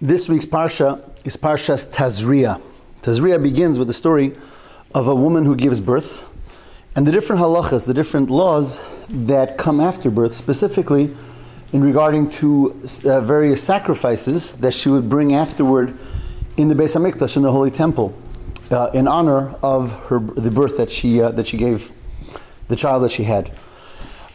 [0.00, 2.62] This week's Parsha is Parshas Tazria.
[3.02, 4.32] Tazria begins with the story
[4.94, 6.22] of a woman who gives birth
[6.94, 11.10] and the different halachas, the different laws that come after birth, specifically
[11.72, 15.98] in regarding to uh, various sacrifices that she would bring afterward
[16.56, 18.16] in the Beis Hamikdash, in the Holy Temple,
[18.70, 21.90] uh, in honor of her the birth that she uh, that she gave,
[22.68, 23.50] the child that she had.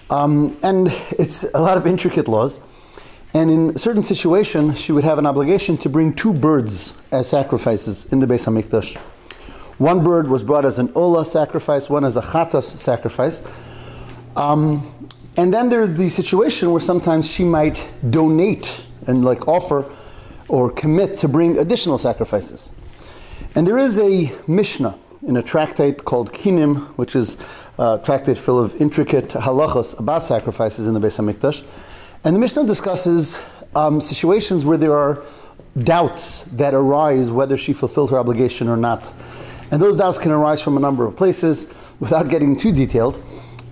[0.09, 2.59] Um, and it's a lot of intricate laws.
[3.33, 8.05] And in certain situation, she would have an obligation to bring two birds as sacrifices
[8.11, 8.95] in the Beis Hamikdash.
[9.79, 13.41] One bird was brought as an ola sacrifice, one as a chatas sacrifice.
[14.35, 14.87] Um,
[15.35, 19.89] and then there's the situation where sometimes she might donate and like offer
[20.47, 22.71] or commit to bring additional sacrifices.
[23.55, 24.97] And there is a Mishnah
[25.27, 27.37] in a tractate called Kinim, which is
[27.79, 31.63] a tractate full of intricate halachos about sacrifices in the Beis Hamikdash.
[32.25, 33.43] And the Mishnah discusses
[33.75, 35.23] um, situations where there are
[35.83, 39.13] doubts that arise whether she fulfilled her obligation or not.
[39.71, 41.67] And those doubts can arise from a number of places
[41.99, 43.21] without getting too detailed.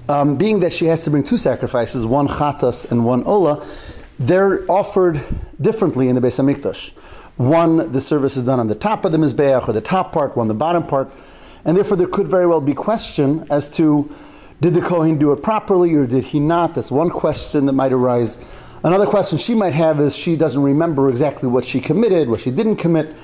[0.09, 3.65] Um, being that she has to bring two sacrifices, one chatas and one ola,
[4.19, 5.21] they're offered
[5.61, 6.91] differently in the Beis Hamikdash.
[7.37, 10.35] One, the service is done on the top of the mizbeach or the top part,
[10.35, 11.09] one the bottom part,
[11.63, 14.13] and therefore there could very well be question as to
[14.61, 16.75] did the Kohen do it properly or did he not?
[16.75, 18.37] That's one question that might arise.
[18.83, 22.51] Another question she might have is she doesn't remember exactly what she committed, what she
[22.51, 23.15] didn't commit.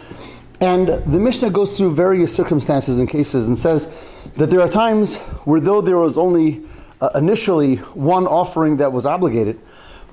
[0.62, 5.18] And the Mishnah goes through various circumstances and cases and says that there are times
[5.46, 6.64] where, though there was only
[7.02, 9.62] uh, initially one offering that was obligated,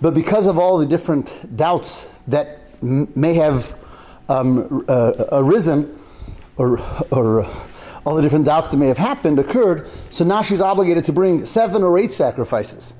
[0.02, 3.74] but because of all the different doubts that m- may have
[4.28, 5.98] um, uh, arisen
[6.58, 6.78] or,
[7.10, 7.46] or
[8.04, 11.44] all the different doubts that may have happened occurred, so now she's obligated to bring
[11.44, 12.94] seven or eight sacrifices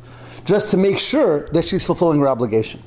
[0.45, 2.83] just to make sure that she's fulfilling her obligation.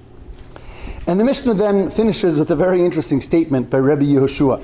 [1.07, 4.63] And the Mishnah then finishes with a very interesting statement by Rabbi Yehoshua.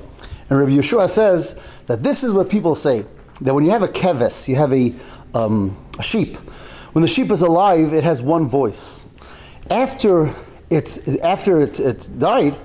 [0.50, 3.06] And Rabbi Yehoshua says that this is what people say
[3.42, 4.94] that when you have a keves, you have a,
[5.34, 6.36] um, a sheep.
[6.94, 9.06] When the sheep is alive, it has one voice.
[9.70, 10.34] After
[10.70, 12.58] it's after it, it died,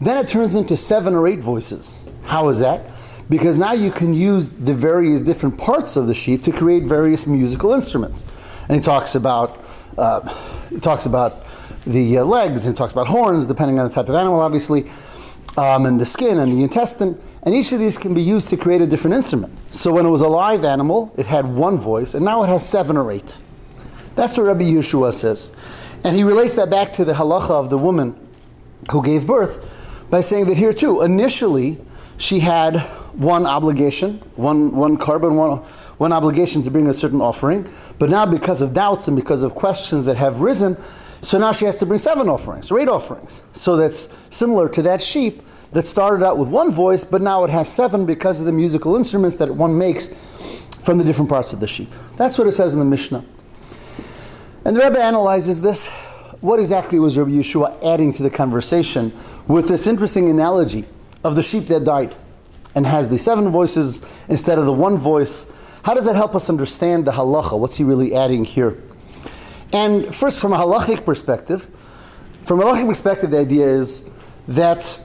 [0.00, 2.06] then it turns into seven or eight voices.
[2.24, 2.86] How is that?
[3.28, 7.26] Because now you can use the various different parts of the sheep to create various
[7.26, 8.24] musical instruments.
[8.68, 9.64] And he talks about
[9.98, 10.20] uh,
[10.68, 11.46] he talks about
[11.86, 14.88] the uh, legs, and he talks about horns, depending on the type of animal, obviously,
[15.56, 17.18] um, and the skin and the intestine.
[17.44, 19.56] And each of these can be used to create a different instrument.
[19.70, 22.68] So when it was a live animal, it had one voice, and now it has
[22.68, 23.38] seven or eight.
[24.16, 25.52] That's what Rabbi Yeshua says.
[26.04, 28.14] And he relates that back to the halacha of the woman
[28.90, 29.64] who gave birth
[30.10, 31.78] by saying that here too, initially,
[32.18, 32.78] she had
[33.14, 35.58] one obligation, one, one korban, one,
[35.98, 37.66] one obligation to bring a certain offering.
[37.98, 40.76] But now, because of doubts and because of questions that have risen,
[41.22, 43.42] so now she has to bring seven offerings, or eight offerings.
[43.54, 47.50] So that's similar to that sheep that started out with one voice, but now it
[47.50, 50.08] has seven because of the musical instruments that one makes
[50.82, 51.90] from the different parts of the sheep.
[52.16, 53.24] That's what it says in the Mishnah.
[54.64, 55.86] And the Rebbe analyzes this.
[56.40, 59.12] What exactly was Rabbi Yeshua adding to the conversation
[59.48, 60.84] with this interesting analogy
[61.26, 62.14] of the sheep that died?
[62.76, 65.48] and has the seven voices instead of the one voice.
[65.82, 67.58] How does that help us understand the halacha?
[67.58, 68.80] What's he really adding here?
[69.72, 71.68] And first, from a halachic perspective,
[72.44, 74.08] from a halachic perspective, the idea is
[74.48, 75.00] that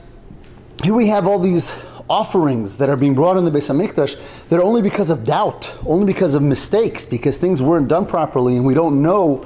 [0.84, 1.72] here we have all these
[2.10, 5.74] offerings that are being brought in the Beis Hamikdash that are only because of doubt,
[5.86, 9.44] only because of mistakes, because things weren't done properly, and we don't know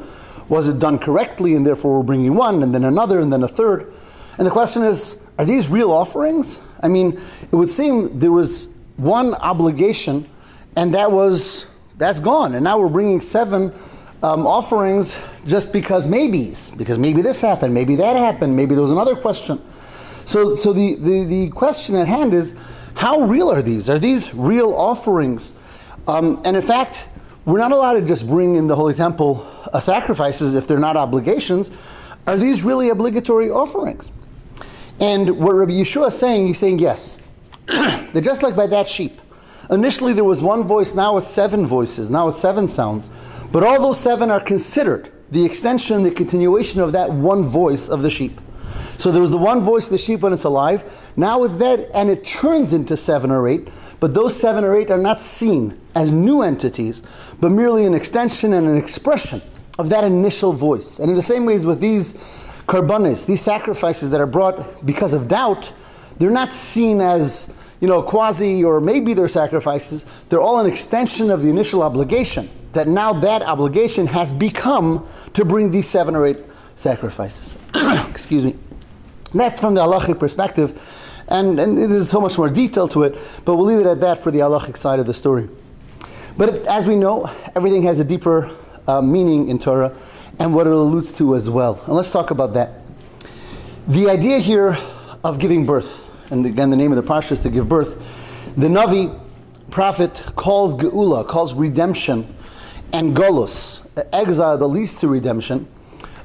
[0.48, 3.48] was it done correctly, and therefore we're bringing one, and then another, and then a
[3.48, 3.92] third.
[4.38, 6.60] And the question is, are these real offerings?
[6.82, 10.28] I mean, it would seem there was one obligation,
[10.76, 11.66] and that was
[11.98, 13.72] that's gone, and now we're bringing seven
[14.22, 18.92] um, offerings just because maybes, because maybe this happened, maybe that happened, maybe there was
[18.92, 19.60] another question.
[20.24, 22.54] So, so the, the, the question at hand is,
[22.96, 23.88] how real are these?
[23.88, 25.52] Are these real offerings?
[26.08, 27.08] Um, and in fact,
[27.44, 30.96] we're not allowed to just bring in the Holy Temple uh, sacrifices if they're not
[30.96, 31.70] obligations.
[32.26, 34.10] Are these really obligatory offerings?
[35.00, 37.18] And what Rabbi Yeshua is saying, he's saying yes.
[37.66, 39.20] They're just like by that sheep.
[39.70, 43.10] Initially there was one voice, now it's seven voices, now it's seven sounds.
[43.50, 47.88] But all those seven are considered the extension, and the continuation of that one voice
[47.88, 48.40] of the sheep.
[48.96, 51.90] So there was the one voice of the sheep when it's alive, now it's dead,
[51.92, 53.68] and it turns into seven or eight,
[54.00, 57.02] but those seven or eight are not seen as new entities,
[57.40, 59.42] but merely an extension and an expression
[59.78, 60.98] of that initial voice.
[61.00, 62.14] And in the same ways with these
[62.66, 65.72] korbanos, these sacrifices that are brought because of doubt,
[66.18, 70.06] they're not seen as you know quasi or maybe they're sacrifices.
[70.28, 72.48] They're all an extension of the initial obligation.
[72.72, 76.38] That now that obligation has become to bring these seven or eight
[76.74, 77.56] sacrifices.
[78.10, 78.56] Excuse me.
[79.34, 80.80] That's from the halachic perspective,
[81.28, 84.22] and, and there's so much more detail to it, but we'll leave it at that
[84.22, 85.48] for the halachic side of the story.
[86.36, 88.54] But as we know, everything has a deeper
[88.86, 89.96] uh, meaning in Torah
[90.38, 91.80] and what it alludes to as well.
[91.86, 92.82] And let's talk about that.
[93.88, 94.76] The idea here
[95.24, 97.96] of giving birth, and again, the name of the parsha is to give birth.
[98.56, 99.20] The Navi
[99.70, 102.26] prophet calls Geula, calls redemption,
[102.92, 105.66] and Golus, exile that leads to redemption,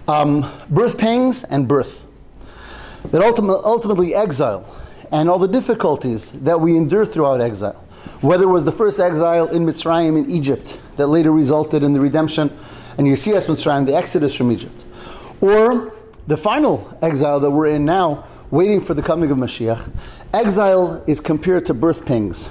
[0.07, 2.05] um, birth pangs and birth.
[3.05, 4.65] That ultimately, ultimately exile
[5.11, 7.83] and all the difficulties that we endure throughout exile.
[8.21, 12.00] Whether it was the first exile in Mitzrayim in Egypt that later resulted in the
[12.00, 12.56] redemption
[12.98, 14.83] and Yesias Mitzrayim, the exodus from Egypt,
[15.39, 15.94] or
[16.27, 19.92] the final exile that we're in now, waiting for the coming of Mashiach,
[20.33, 22.50] exile is compared to birth pangs.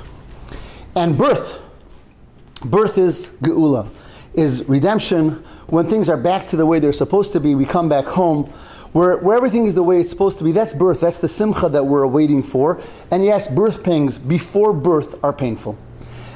[0.96, 1.58] And birth,
[2.64, 3.88] birth is geula,
[4.34, 5.44] is redemption.
[5.68, 8.52] When things are back to the way they're supposed to be, we come back home.
[8.92, 11.00] Where, where everything is the way it's supposed to be, that's birth.
[11.00, 12.80] That's the simcha that we're waiting for.
[13.12, 15.78] And yes, birth pangs before birth are painful.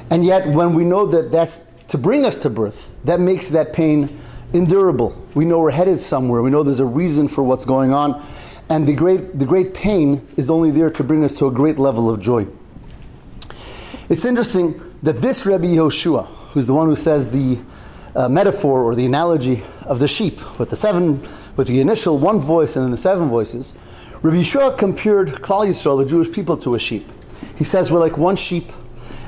[0.09, 3.73] And yet, when we know that that's to bring us to birth, that makes that
[3.73, 4.17] pain
[4.53, 5.21] endurable.
[5.33, 6.41] We know we're headed somewhere.
[6.41, 8.23] We know there's a reason for what's going on.
[8.69, 11.77] And the great, the great pain is only there to bring us to a great
[11.77, 12.47] level of joy.
[14.09, 17.59] It's interesting that this Rebbe Yehoshua, who's the one who says the
[18.15, 21.21] uh, metaphor or the analogy of the sheep with the seven,
[21.55, 23.73] with the initial one voice and then the seven voices,
[24.21, 27.07] Rabbi Yeshua compared Klal Yisrael, the Jewish people, to a sheep.
[27.55, 28.71] He says we're like one sheep,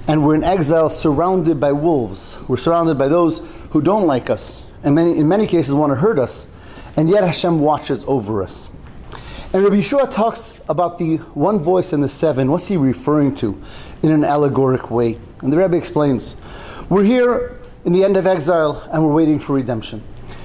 [0.08, 2.38] and we're in exile, surrounded by wolves.
[2.48, 3.40] We're surrounded by those
[3.72, 6.48] who don't like us, and many, in many cases want to hurt us,
[6.96, 8.70] and yet Hashem watches over us.
[9.54, 12.52] And Rabbi Yeshua talks about the one voice and the seven.
[12.52, 13.62] What's he referring to?
[14.04, 15.18] in an allegoric way.
[15.42, 16.36] And the Rebbe explains
[16.90, 20.04] we're here in the end of exile and we're waiting for redemption.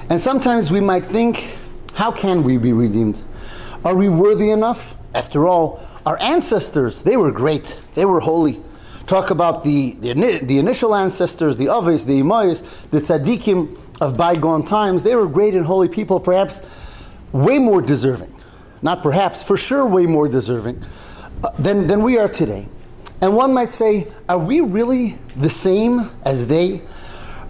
[0.08, 1.56] And sometimes we might think,
[1.94, 3.22] how can we be redeemed?
[3.84, 4.96] Are we worthy enough?
[5.14, 8.60] After all, our ancestors, they were great, they were holy.
[9.06, 14.64] Talk about the, the, the initial ancestors, the Avos, the Imayas, the Tzaddikim of bygone
[14.64, 15.02] times.
[15.02, 16.62] They were great and holy people, perhaps
[17.32, 18.32] way more deserving.
[18.80, 20.82] Not perhaps, for sure, way more deserving
[21.44, 22.66] uh, than, than we are today.
[23.20, 26.82] And one might say, are we really the same as they?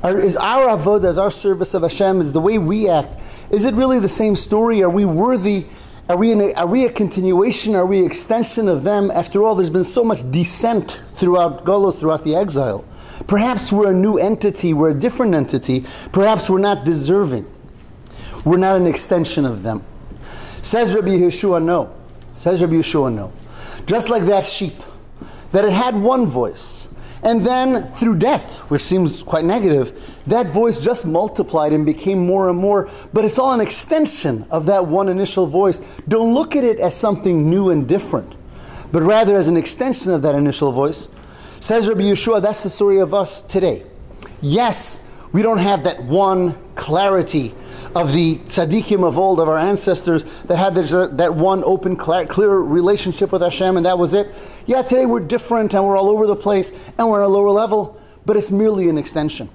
[0.05, 3.19] Is our avodah, is our service of Hashem, is the way we act,
[3.51, 4.83] is it really the same story?
[4.83, 5.67] Are we worthy?
[6.09, 7.77] Are we, a, are we a continuation?
[7.77, 9.11] Are we extension of them?
[9.13, 12.85] After all, there's been so much descent throughout Golos, throughout the exile.
[13.29, 15.85] Perhaps we're a new entity, we're a different entity.
[16.11, 17.49] Perhaps we're not deserving.
[18.45, 19.85] We're not an extension of them.
[20.63, 21.95] Says Rabbi Yeshua, no.
[22.35, 23.33] Says Rabbi Yeshua, no.
[23.87, 24.75] Just like that sheep
[25.53, 26.89] that it had one voice.
[27.23, 32.49] And then through death, which seems quite negative, that voice just multiplied and became more
[32.49, 32.89] and more.
[33.13, 35.81] But it's all an extension of that one initial voice.
[36.09, 38.35] Don't look at it as something new and different,
[38.91, 41.07] but rather as an extension of that initial voice.
[41.61, 43.85] Says Rabbi Yeshua, that's the story of us today.
[44.41, 47.55] Yes, we don't have that one clarity
[47.95, 51.97] of the tzaddikim of old, of our ancestors, that had this, uh, that one open,
[51.97, 54.29] clear relationship with Hashem, and that was it.
[54.67, 57.51] Yeah, today we're different and we're all over the place and we're on a lower
[57.51, 59.49] level, but it's merely an extension.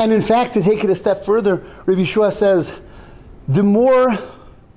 [0.00, 2.78] And in fact, to take it a step further, Rabbi Shua says,
[3.48, 4.16] the more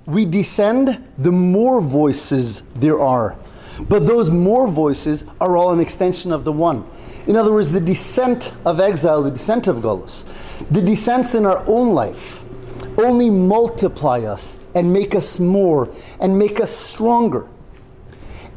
[0.05, 3.35] we descend, the more voices there are.
[3.87, 6.85] But those more voices are all an extension of the one.
[7.27, 10.23] In other words, the descent of exile, the descent of Golos,
[10.69, 12.40] the descents in our own life,
[13.05, 15.89] only multiply us and make us more
[16.19, 17.47] and make us stronger.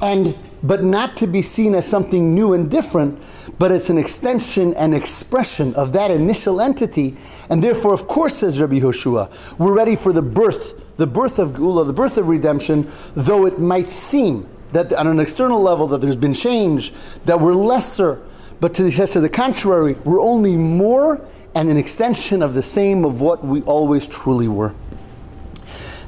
[0.01, 3.21] And but not to be seen as something new and different,
[3.59, 7.17] but it's an extension and expression of that initial entity.
[7.51, 11.51] And therefore, of course, says Rabbi Hoshua, we're ready for the birth, the birth of
[11.51, 16.01] Geula, the birth of redemption, though it might seem that on an external level that
[16.01, 16.95] there's been change,
[17.27, 18.23] that we're lesser,
[18.61, 21.21] but to the, to the contrary, we're only more
[21.55, 24.75] and an extension of the same of what we always truly were.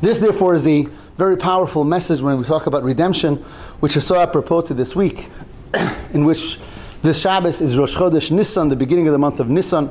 [0.01, 0.87] This, therefore, is a
[1.17, 3.37] very powerful message when we talk about redemption,
[3.81, 5.31] which is so apropos to this week,
[6.13, 6.59] in which
[7.03, 9.87] this Shabbos is Rosh Chodesh Nisan, the beginning of the month of Nisan,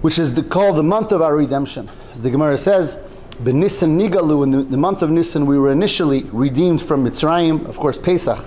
[0.00, 1.88] which is the, called the month of our redemption.
[2.12, 2.98] As the Gemara says,
[3.40, 7.68] Ben Nisan Nigalu, in the, the, month of Nisan, we were initially redeemed from Mitzrayim.
[7.68, 8.38] Of course, Pesach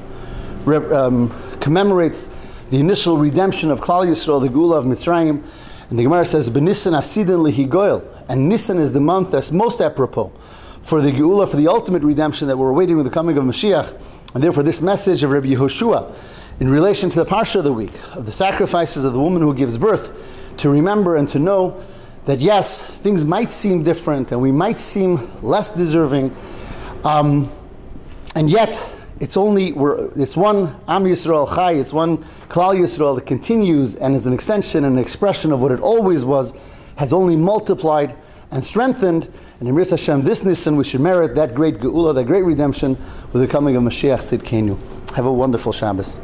[0.68, 1.30] um,
[1.62, 2.28] commemorates
[2.72, 5.44] the initial redemption of Klal Yisrael, the Geula of Mitzrayim.
[5.92, 10.32] And the Gemara says, "Benisan asidin lihigoil," and Nisan is the month that's most apropos
[10.84, 13.94] for the Geula, for the ultimate redemption that we're awaiting with the coming of Mashiach.
[14.34, 16.16] And therefore, this message of Rabbi Yehoshua
[16.62, 19.54] in relation to the Parsha of the week, of the sacrifices of the woman who
[19.54, 20.12] gives birth,
[20.58, 21.76] to remember and to know
[22.26, 26.34] that yes, things might seem different and we might seem less deserving,
[27.04, 27.50] um,
[28.36, 28.88] and yet,
[29.22, 32.18] it's only we're, it's one Am Yisrael Chai, it's one
[32.50, 36.26] Klal Yisrael that continues and is an extension and an expression of what it always
[36.26, 36.54] was,
[36.96, 38.16] has only multiplied
[38.50, 39.32] and strengthened.
[39.60, 42.98] And in Hashem, this Nisan, we should merit that great Geula, that great redemption
[43.32, 44.76] with the coming of Mashiach Tzidkenu.
[45.12, 46.20] Have a wonderful Shabbos.